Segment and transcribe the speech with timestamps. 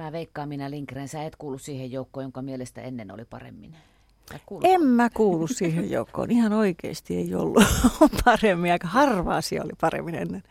[0.00, 3.76] Mä veikkaan minä Lindgren, sä et kuulu siihen joukkoon, jonka mielestä ennen oli paremmin.
[4.62, 6.30] En mä kuulu siihen joukkoon.
[6.30, 7.64] Ihan oikeasti ei ollut
[8.24, 8.72] paremmin.
[8.72, 10.42] Aika harva asia oli paremmin ennen.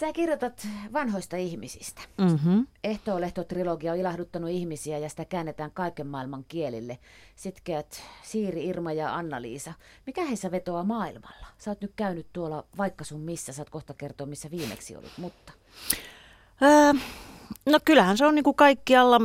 [0.00, 2.00] Sä kirjoitat vanhoista ihmisistä.
[2.18, 2.66] Mm-hmm.
[2.84, 6.98] Ehtoolehto-trilogia on ilahduttanut ihmisiä ja sitä käännetään kaiken maailman kielille.
[7.36, 9.72] Sitkeät Siiri, Irma ja Anna-Liisa.
[10.06, 11.46] Mikä heissä vetoaa maailmalla?
[11.58, 15.52] Sä oot nyt käynyt tuolla vaikka sun missä, saat kohta kertoa missä viimeksi olit, mutta...
[16.60, 16.94] Ää,
[17.66, 19.20] no kyllähän se on niin kuin kaikkialla,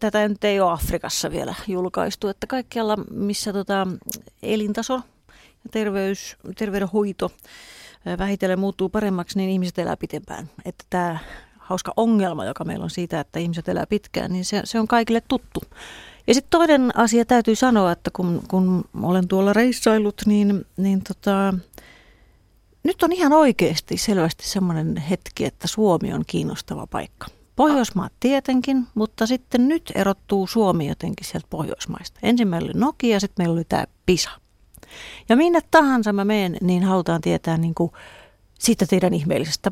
[0.00, 3.86] tätä nyt ei ole Afrikassa vielä julkaistu, että kaikkialla missä tota,
[4.42, 4.94] elintaso
[5.64, 7.30] ja terveys, terveydenhoito
[8.18, 10.50] vähitellen muuttuu paremmaksi, niin ihmiset elää pitempään.
[10.64, 11.18] Että tämä
[11.58, 15.22] hauska ongelma, joka meillä on siitä, että ihmiset elää pitkään, niin se, se on kaikille
[15.28, 15.60] tuttu.
[16.26, 21.54] Ja sitten toinen asia täytyy sanoa, että kun, kun olen tuolla reissailut, niin, niin tota,
[22.84, 27.26] nyt on ihan oikeasti selvästi semmoinen hetki, että Suomi on kiinnostava paikka.
[27.58, 32.20] Pohjoismaat tietenkin, mutta sitten nyt erottuu Suomi jotenkin sieltä Pohjoismaista.
[32.22, 34.30] Ensin meillä oli Nokia, sitten meillä oli tämä PISA.
[35.28, 37.92] Ja minne tahansa mä menen, niin halutaan tietää niin kuin
[38.58, 39.70] siitä teidän ihmeellisestä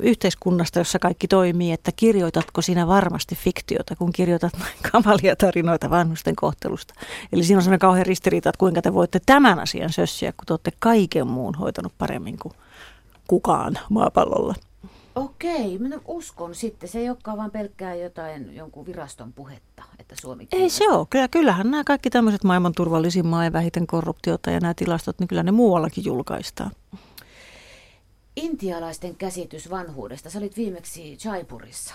[0.00, 4.52] yhteiskunnasta, jossa kaikki toimii, että kirjoitatko sinä varmasti fiktiota, kun kirjoitat
[4.92, 6.94] kamalia tarinoita vanhusten kohtelusta.
[7.32, 10.52] Eli siinä on sellainen kauhean ristiriita, että kuinka te voitte tämän asian sössiä, kun te
[10.52, 12.54] olette kaiken muun hoitanut paremmin kuin
[13.26, 14.54] kukaan maapallolla.
[15.14, 16.88] Okei, minä uskon sitten.
[16.88, 21.06] Se ei olekaan vain pelkkää jotain jonkun viraston puhetta, että Suomi Ei se ole.
[21.10, 25.28] Kyllä, kyllähän nämä kaikki tämmöiset maailman turvallisin maa ja vähiten korruptiota ja nämä tilastot, niin
[25.28, 26.70] kyllä ne muuallakin julkaistaan.
[28.36, 30.30] Intialaisten käsitys vanhuudesta.
[30.30, 31.94] Sä olit viimeksi Jaipurissa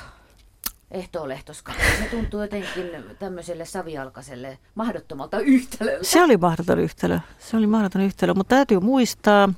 [0.92, 1.74] ehtoolehtoska.
[2.00, 2.86] Se tuntuu jotenkin
[3.20, 6.04] tämmöiselle savialkaiselle mahdottomalta yhtälöltä.
[6.04, 7.20] Se oli mahdoton yhtälö.
[7.40, 9.50] Se oli mahdoton yhtälö, mutta täytyy muistaa,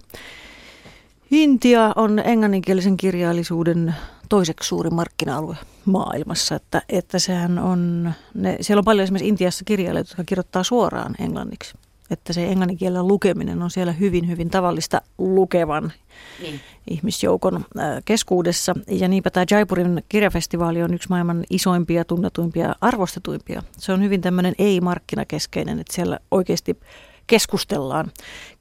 [1.32, 3.96] Intia on englanninkielisen kirjallisuuden
[4.30, 10.12] toiseksi suuri markkina-alue maailmassa, että, että sehän on, ne, siellä on paljon esimerkiksi Intiassa kirjailijoita,
[10.12, 11.78] jotka kirjoittaa suoraan englanniksi.
[12.10, 15.94] Että se englanninkielellä lukeminen on siellä hyvin, hyvin tavallista lukevan
[16.42, 16.60] niin.
[16.90, 17.66] ihmisjoukon
[18.06, 18.76] keskuudessa.
[18.88, 23.64] Ja niinpä tämä Jaipurin kirjafestivaali on yksi maailman isoimpia, tunnetuimpia, arvostetuimpia.
[23.78, 26.80] Se on hyvin tämmöinen ei-markkinakeskeinen, että siellä oikeasti
[27.28, 28.12] keskustellaan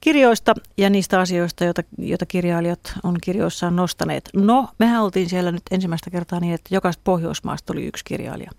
[0.01, 4.31] kirjoista ja niistä asioista, joita, joita kirjailijat on kirjoissaan nostaneet.
[4.35, 8.51] No, mehän oltiin siellä nyt ensimmäistä kertaa niin, että jokaista Pohjoismaasta oli yksi kirjailija.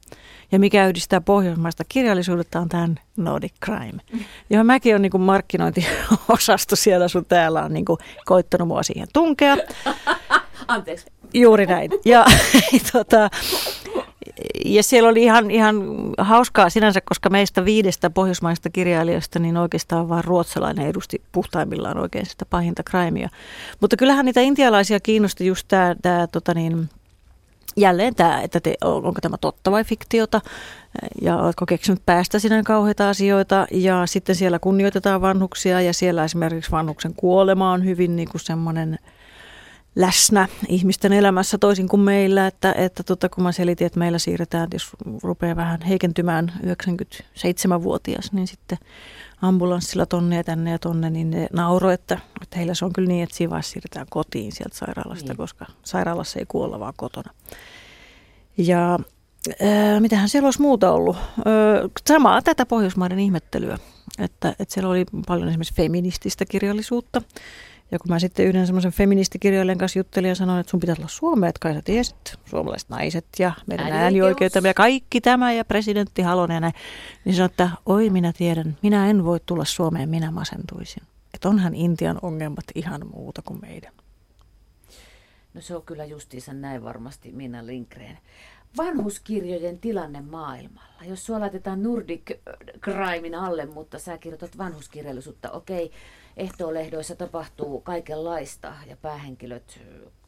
[0.52, 4.02] Ja mikä yhdistää pohjoismaista kirjallisuudetta on tämän Nordic Crime,
[4.50, 7.86] johon mäkin on niin markkinointiosasto siellä sun täällä on niin
[8.26, 9.58] koittanut mua siihen tunkea.
[10.68, 11.06] Anteeksi.
[11.34, 11.92] Juuri näin.
[12.06, 12.26] Ja
[12.92, 13.30] tota,
[14.66, 15.76] ja siellä oli ihan, ihan
[16.18, 22.46] hauskaa sinänsä, koska meistä viidestä pohjoismaista kirjailijasta, niin oikeastaan vain ruotsalainen edusti puhtaimmillaan oikein sitä
[22.46, 23.30] pahinta crimea.
[23.82, 26.90] Mutta kyllähän niitä intialaisia kiinnosti just tämä, tämä tota niin,
[27.78, 30.42] jälleen tämä, että te, onko tämä totta vai fiktiota,
[31.22, 36.72] ja oletko keksinyt päästä sinä kauheita asioita, ja sitten siellä kunnioitetaan vanhuksia, ja siellä esimerkiksi
[36.72, 38.98] vanhuksen kuolema on hyvin niin kuin semmoinen–
[39.96, 44.68] läsnä ihmisten elämässä toisin kuin meillä, että, että tota, kun mä selitin, että meillä siirretään,
[44.74, 44.90] jos
[45.24, 48.78] rupeaa vähän heikentymään 97-vuotias, niin sitten
[49.42, 53.08] ambulanssilla tonne ja tänne ja tonne, niin ne nauro, että, että heillä se on kyllä
[53.08, 55.38] niin, että siinä vaiheessa siirretään kotiin sieltä sairaalasta, niin.
[55.38, 57.34] koska sairaalassa ei kuolla vaan kotona.
[58.58, 59.00] Ja
[59.62, 61.16] ää, mitähän siellä olisi muuta ollut?
[61.16, 61.54] Ää,
[62.08, 63.78] samaa tätä Pohjoismaiden ihmettelyä,
[64.20, 67.22] että, että siellä oli paljon esimerkiksi feminististä kirjallisuutta,
[67.92, 71.10] ja kun mä sitten yhden semmoisen feministikirjailijan kanssa juttelin ja sanoin, että sun pitäisi olla
[71.10, 76.22] Suomea, että kai sä tiesit, suomalaiset naiset ja meidän äänioikeutta ja kaikki tämä ja presidentti
[76.22, 76.74] Halonen ja näin.
[77.26, 81.04] Niin sanoin, että oi minä tiedän, minä en voi tulla Suomeen, minä masentuisin.
[81.34, 83.94] Että onhan Intian ongelmat ihan muuta kuin meidän.
[85.54, 88.18] No se on kyllä justiinsa näin varmasti Minna Lindgren.
[88.78, 91.04] Vanhuskirjojen tilanne maailmalla.
[91.06, 92.32] Jos sua laitetaan Nordic
[92.82, 95.98] Crimein alle, mutta sä kirjoitat vanhuskirjallisuutta, okei, okay,
[96.38, 99.80] ehtoolehdoissa tapahtuu kaikenlaista ja päähenkilöt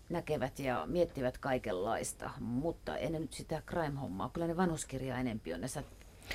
[0.09, 4.29] näkevät ja miettivät kaikenlaista, mutta ennen nyt sitä crime-hommaa.
[4.29, 5.61] Kyllä ne vanhuskirja enempi on.
[5.61, 5.67] Ne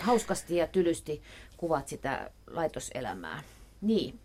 [0.00, 1.22] hauskasti ja tylysti
[1.56, 3.42] kuvat sitä laitoselämää.
[3.80, 4.20] Niin,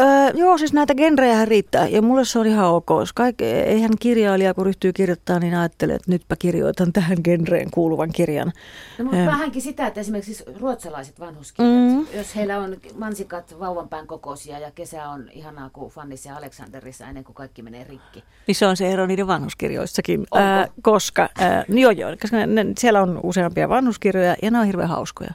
[0.00, 2.88] Öö, joo, siis näitä genrejä riittää ja mulle se on ihan ok.
[3.14, 8.52] Kaik, eihän kirjailija, kun ryhtyy kirjoittamaan, niin ajattelee, että nytpä kirjoitan tähän genreen kuuluvan kirjan.
[8.98, 9.26] No, mutta öö.
[9.26, 12.06] vähänkin sitä, että esimerkiksi siis ruotsalaiset vanhuskirjat, mm.
[12.16, 17.24] jos heillä on mansikat vauvanpään kokoisia ja kesä on ihanaa kuin Fannissa ja Aleksanderissa ennen
[17.24, 18.24] kuin kaikki menee rikki.
[18.46, 22.46] Niin se on se ero niiden vanhuskirjoissakin, ää, koska, ää, niin joo, joo, koska ne,
[22.46, 25.34] ne, siellä on useampia vanhuskirjoja ja ne on hirveän hauskoja.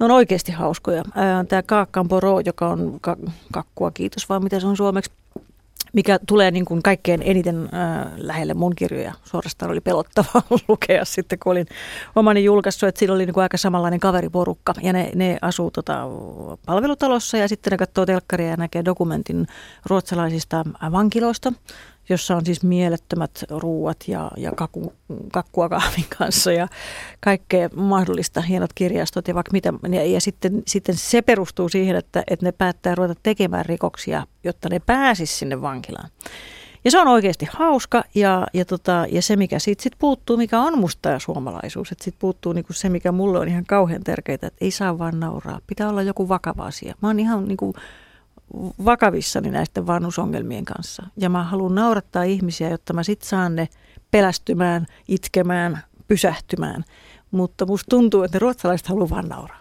[0.00, 1.02] Ne on oikeasti hauskoja.
[1.48, 3.16] Tämä Kaakkan Poro, joka on ka-
[3.52, 5.10] kakkua, kiitos vaan mitä se on suomeksi.
[5.92, 9.14] mikä tulee niin kuin kaikkein eniten äh, lähelle mun kirjoja.
[9.24, 11.66] Suorastaan oli pelottavaa lukea sitten, kun olin
[12.16, 14.74] omani julkaissut, että siinä oli niin kuin aika samanlainen kaveriporukka.
[14.82, 16.06] Ja ne, ne asuu tota,
[16.66, 19.46] palvelutalossa ja sitten ne katsoo telkkaria ja näkee dokumentin
[19.86, 21.52] ruotsalaisista vankiloista
[22.10, 24.92] jossa on siis mielettömät ruuat ja, ja kaku,
[25.32, 26.68] kakkua kahvin kanssa ja
[27.20, 29.72] kaikkea mahdollista, hienot kirjastot ja vaikka mitä.
[29.92, 34.68] Ja, ja sitten, sitten se perustuu siihen, että, että ne päättää ruveta tekemään rikoksia, jotta
[34.68, 36.10] ne pääsis sinne vankilaan.
[36.84, 40.60] Ja se on oikeasti hauska ja, ja, tota, ja se, mikä siitä sit puuttuu, mikä
[40.60, 44.34] on musta ja suomalaisuus, että siitä puuttuu niinku se, mikä mulle on ihan kauhean tärkeää,
[44.34, 45.60] että ei saa vaan nauraa.
[45.66, 46.94] Pitää olla joku vakava asia.
[47.02, 47.74] Mä oon ihan niinku
[48.84, 51.06] vakavissani näisten vanhusongelmien kanssa.
[51.16, 53.68] Ja mä haluan naurattaa ihmisiä, jotta mä sit saan ne
[54.10, 56.84] pelästymään, itkemään, pysähtymään.
[57.30, 59.60] Mutta musta tuntuu, että ne ruotsalaiset haluaa vaan nauraa.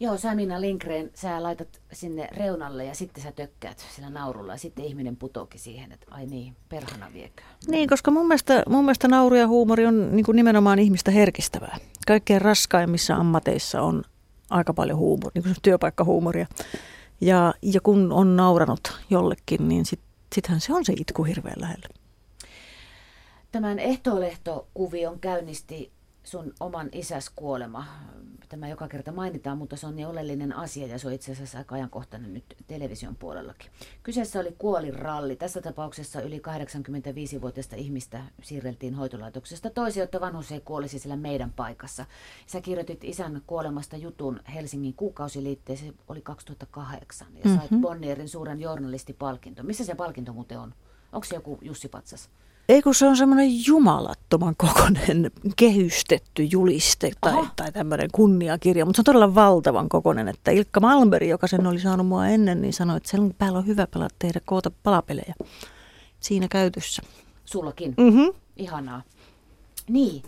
[0.00, 4.84] Joo, Samina Lindgren, sä laitat sinne reunalle ja sitten sä tökkäät sillä naurulla ja sitten
[4.84, 7.42] ihminen putoakin siihen, että ai niin, perhana viekö.
[7.68, 11.76] Niin, koska mun mielestä, mun mielestä nauru ja huumori on niin kuin nimenomaan ihmistä herkistävää.
[12.06, 14.02] Kaikkein raskaimmissa ammateissa on
[14.50, 16.46] aika paljon huumoria, niin kuin työpaikkahuumoria.
[17.22, 20.00] Ja, ja kun on nauranut jollekin, niin sit,
[20.34, 21.88] sittenhän se on se itku hirveän lähellä.
[23.52, 25.92] Tämän ehtolehtokuvion käynnisti
[26.24, 27.86] sun oman isäs kuolema.
[28.48, 31.58] Tämä joka kerta mainitaan, mutta se on niin oleellinen asia ja se on itse asiassa
[31.58, 33.70] aika ajankohtainen nyt television puolellakin.
[34.02, 35.36] Kyseessä oli kuoliralli.
[35.36, 42.06] Tässä tapauksessa yli 85-vuotiaista ihmistä siirreltiin hoitolaitoksesta toisi, jotta vanhus ei kuolisi sillä meidän paikassa.
[42.46, 47.80] Sä kirjoitit isän kuolemasta jutun Helsingin kuukausiliitteeseen, se oli 2008 ja sait mm-hmm.
[47.80, 49.62] Bonnierin suuren journalistipalkinto.
[49.62, 50.74] Missä se palkinto muuten on?
[51.12, 52.30] Onko se joku Jussi Patsas?
[52.68, 59.00] Ei kun se on semmoinen jumalattoman kokonen kehystetty juliste tai, tai tämmöinen kunniakirja, mutta se
[59.00, 62.96] on todella valtavan kokonen, että Ilkka Malmberg, joka sen oli saanut mua ennen, niin sanoi,
[62.96, 65.34] että sen päällä on hyvä pelata tehdä koota palapelejä
[66.20, 67.02] siinä käytössä.
[67.44, 67.94] Sullakin?
[67.96, 68.32] Mm-hmm.
[68.56, 69.02] Ihanaa.
[69.88, 70.22] Niin.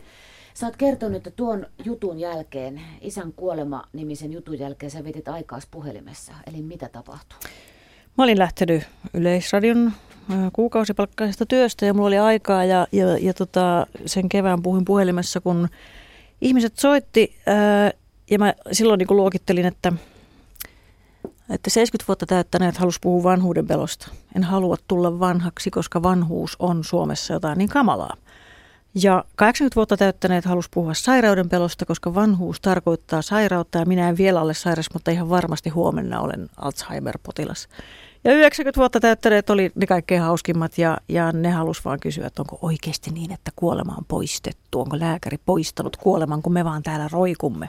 [0.55, 6.33] Sä oot kertonut, että tuon jutun jälkeen, isän kuolema-nimisen jutun jälkeen, sä vietit aikaas puhelimessa.
[6.47, 7.39] Eli mitä tapahtui?
[8.19, 8.83] Mä olin lähtenyt
[9.15, 9.93] Yleisradion
[10.53, 15.69] kuukausipalkkaisesta työstä ja mulla oli aikaa ja, ja, ja tota, sen kevään puhuin puhelimessa, kun
[16.41, 17.91] ihmiset soitti ää,
[18.31, 19.93] ja mä silloin niin luokittelin, että,
[21.51, 24.09] että 70 vuotta täyttäneet halus puhua vanhuuden pelosta.
[24.37, 28.17] En halua tulla vanhaksi, koska vanhuus on Suomessa jotain niin kamalaa.
[29.03, 34.17] Ja 80 vuotta täyttäneet halus puhua sairauden pelosta, koska vanhuus tarkoittaa sairautta ja minä en
[34.17, 37.69] vielä ole sairas, mutta ihan varmasti huomenna olen Alzheimer-potilas.
[38.25, 42.43] Ja 90 vuotta täyttäneet oli ne kaikkein hauskimmat ja, ja ne halus vaan kysyä, että
[42.43, 44.81] onko oikeasti niin, että kuolema on poistettu.
[44.81, 47.69] Onko lääkäri poistanut kuoleman, kun me vaan täällä roikumme.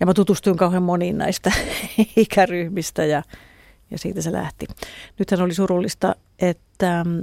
[0.00, 1.52] Ja mä tutustuin kauhean moniin näistä
[2.16, 3.22] ikäryhmistä ja,
[3.90, 4.66] ja siitä se lähti.
[5.18, 7.22] Nythän oli surullista, että mm,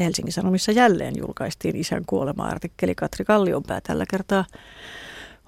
[0.00, 4.44] Helsingin Sanomissa jälleen julkaistiin isän kuolema-artikkeli Katri Kallionpää tällä kertaa.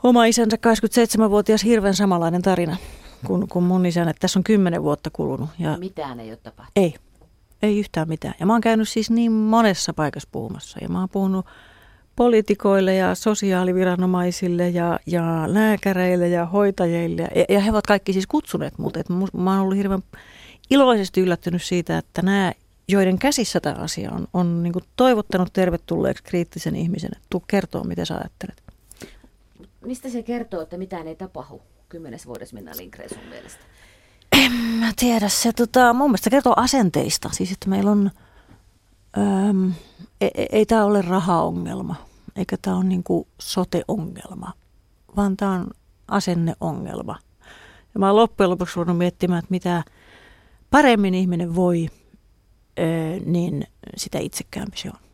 [0.03, 2.77] Oma isänsä 27-vuotias hirveän samanlainen tarina
[3.27, 5.51] kuin, kuin mun isän, että tässä on kymmenen vuotta kulunut.
[5.59, 6.73] Ja mitään ei ole tapahtunut?
[6.77, 6.95] Ei,
[7.63, 8.35] ei yhtään mitään.
[8.41, 11.47] Ja mä oon käynyt siis niin monessa paikassa puhumassa ja mä oon puhunut
[12.17, 17.29] poliitikoille ja sosiaaliviranomaisille ja, ja lääkäreille ja hoitajille.
[17.35, 18.97] Ja, ja he ovat kaikki siis kutsuneet mut.
[18.97, 20.03] Et mä oon ollut hirveän
[20.71, 22.53] iloisesti yllättynyt siitä, että nämä,
[22.89, 28.05] joiden käsissä tämä asia on, on niin toivottanut tervetulleeksi kriittisen ihmisen, että tuu kertoa, mitä
[28.05, 28.63] sä ajattelet.
[29.87, 31.63] Mistä se kertoo, että mitään ei tapahdu?
[31.89, 33.65] Kymmenes vuodessa Minna Lindgren sun mielestä?
[34.33, 35.29] En mä tiedä.
[35.29, 37.31] Se tota, mun mielestä kertoo asenteista.
[37.33, 38.11] Siis että meillä on,
[39.19, 39.73] äm,
[40.21, 41.95] ei, e, ei tämä ole rahaongelma,
[42.37, 44.53] eikä tämä ole niinku sote-ongelma,
[45.17, 45.71] vaan tämä on
[46.09, 47.19] asenneongelma.
[47.95, 49.85] Ja mä oon loppujen lopuksi voinut miettimään, että mitä
[50.71, 51.89] paremmin ihminen voi,
[53.25, 53.67] niin
[53.97, 55.06] sitä itsekäämpi se on.